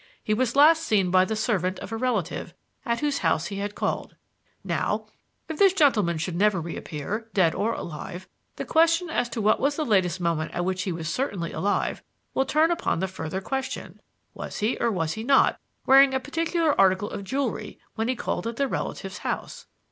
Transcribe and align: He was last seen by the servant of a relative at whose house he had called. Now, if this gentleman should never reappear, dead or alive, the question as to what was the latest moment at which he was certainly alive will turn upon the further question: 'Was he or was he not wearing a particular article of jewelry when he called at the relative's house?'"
He 0.23 0.33
was 0.33 0.55
last 0.55 0.81
seen 0.81 1.11
by 1.11 1.25
the 1.25 1.35
servant 1.35 1.77
of 1.77 1.91
a 1.91 1.95
relative 1.95 2.55
at 2.87 3.01
whose 3.01 3.19
house 3.19 3.45
he 3.45 3.57
had 3.57 3.75
called. 3.75 4.15
Now, 4.63 5.05
if 5.47 5.59
this 5.59 5.73
gentleman 5.73 6.17
should 6.17 6.35
never 6.35 6.59
reappear, 6.59 7.29
dead 7.35 7.53
or 7.53 7.73
alive, 7.73 8.27
the 8.55 8.65
question 8.65 9.11
as 9.11 9.29
to 9.29 9.41
what 9.41 9.59
was 9.59 9.75
the 9.75 9.85
latest 9.85 10.19
moment 10.19 10.55
at 10.55 10.65
which 10.65 10.81
he 10.81 10.91
was 10.91 11.07
certainly 11.07 11.51
alive 11.51 12.01
will 12.33 12.45
turn 12.45 12.71
upon 12.71 12.97
the 12.99 13.07
further 13.07 13.41
question: 13.41 14.01
'Was 14.33 14.57
he 14.57 14.75
or 14.79 14.89
was 14.89 15.13
he 15.13 15.23
not 15.23 15.59
wearing 15.85 16.15
a 16.15 16.19
particular 16.19 16.73
article 16.81 17.11
of 17.11 17.23
jewelry 17.23 17.77
when 17.93 18.07
he 18.07 18.15
called 18.15 18.47
at 18.47 18.55
the 18.55 18.67
relative's 18.67 19.19
house?'" 19.19 19.67